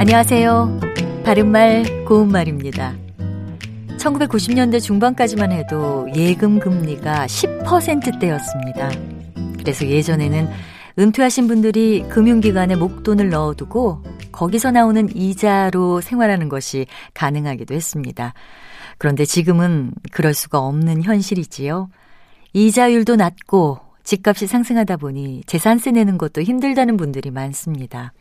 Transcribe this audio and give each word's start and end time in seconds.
안녕하세요. 0.00 0.80
바른말 1.26 2.06
고운말입니다. 2.06 2.96
1990년대 3.98 4.80
중반까지만 4.80 5.52
해도 5.52 6.08
예금 6.16 6.58
금리가 6.58 7.26
10%대였습니다. 7.26 8.90
그래서 9.58 9.86
예전에는 9.86 10.48
은퇴하신 10.98 11.48
분들이 11.48 12.02
금융기관에 12.08 12.76
목돈을 12.76 13.28
넣어두고 13.28 14.02
거기서 14.32 14.70
나오는 14.70 15.14
이자로 15.14 16.00
생활하는 16.00 16.48
것이 16.48 16.86
가능하기도 17.12 17.74
했습니다. 17.74 18.32
그런데 18.96 19.26
지금은 19.26 19.92
그럴 20.12 20.32
수가 20.32 20.60
없는 20.60 21.02
현실이지요. 21.02 21.90
이자율도 22.54 23.16
낮고 23.16 23.89
집값이 24.04 24.46
상승하다 24.46 24.96
보니 24.96 25.42
재산세 25.46 25.92
내는 25.92 26.18
것도 26.18 26.42
힘들다는 26.42 26.96
분들이 26.96 27.30
많습니다. 27.30 28.12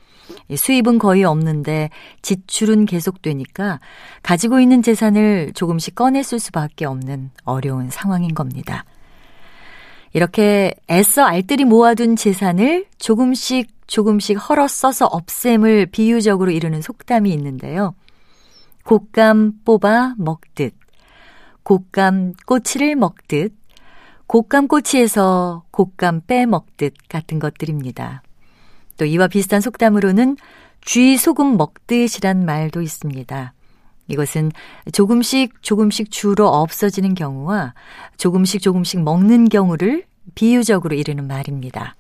수입은 0.56 1.00
거의 1.00 1.24
없는데 1.24 1.90
지출은 2.22 2.86
계속되니까 2.86 3.80
가지고 4.22 4.60
있는 4.60 4.82
재산을 4.82 5.52
조금씩 5.54 5.96
꺼냈을 5.96 6.40
수밖에 6.40 6.86
없는 6.86 7.32
어려운 7.44 7.90
상황인 7.90 8.34
겁니다. 8.34 8.86
이렇게 10.14 10.74
애써 10.90 11.24
알뜰히 11.24 11.66
모아둔 11.66 12.16
재산을 12.16 12.86
조금씩 12.98 13.70
조금씩 13.88 14.38
헐어 14.38 14.68
써서 14.68 15.08
없앰을 15.08 15.88
비유적으로 15.88 16.52
이루는 16.52 16.82
속담이 16.82 17.32
있는데요. 17.32 17.96
곶감 18.84 19.64
뽑아 19.66 20.16
먹듯, 20.18 20.74
곶감 21.64 22.34
꼬치를 22.46 22.96
먹듯, 22.96 23.54
곶감 24.30 24.68
꼬치에서 24.68 25.64
곶감 25.72 26.22
빼먹듯 26.28 26.94
같은 27.10 27.40
것들입니다. 27.40 28.22
또 28.98 29.06
이와 29.06 29.28
비슷한 29.28 29.60
속담으로는 29.60 30.38
쥐 30.82 31.18
소금 31.18 31.58
먹듯이란 31.58 32.46
말도 32.46 32.84
있습니다. 32.84 33.54
이것은 34.08 34.52
조금씩 34.92 35.64
조금씩 35.64 36.12
주로 36.12 36.48
없어지는 36.48 37.16
경우와 37.16 37.74
조금씩 38.18 38.62
조금씩 38.62 39.02
먹는 39.02 39.50
경우를 39.50 40.06
비유적으로 40.36 40.96
이르는 40.96 41.26
말입니다. 41.26 41.96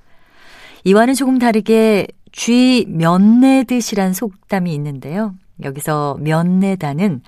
이와는 0.84 1.16
조금 1.16 1.40
다르게 1.40 2.08
쥐 2.32 2.86
면내듯이란 2.90 4.14
속담이 4.14 4.72
있는데요. 4.76 5.34
여기서 5.64 6.18
면내다는 6.22 7.24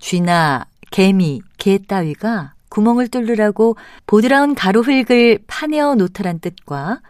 쥐나 0.00 0.66
개미, 0.90 1.40
개 1.56 1.78
따위가 1.78 2.54
구멍을 2.70 3.08
뚫으라고 3.08 3.76
보드라운 4.06 4.54
가루 4.54 4.80
흙을 4.80 5.40
파내어 5.46 5.96
놓더란 5.96 6.40
뜻과 6.40 7.00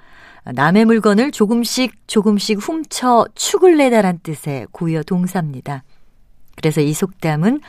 남의 0.44 0.86
물건을 0.86 1.30
조금씩 1.30 2.08
조금씩 2.08 2.58
훔쳐 2.58 3.26
축을 3.34 3.76
내다란 3.76 4.18
뜻의 4.22 4.66
고유 4.72 5.04
동사입니다. 5.04 5.84
그래서 6.56 6.80
이 6.80 6.92
속담은 6.92 7.60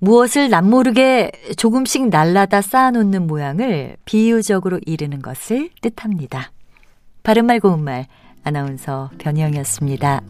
무엇을 0.00 0.50
남모르게 0.50 1.30
조금씩 1.56 2.08
날라다 2.08 2.60
쌓아놓는 2.60 3.26
모양을 3.26 3.96
비유적으로 4.04 4.80
이르는 4.84 5.22
것을 5.22 5.70
뜻합니다. 5.80 6.50
바른말 7.22 7.60
고운말 7.60 8.06
아나운서 8.42 9.10
변희영이었습니다. 9.18 10.20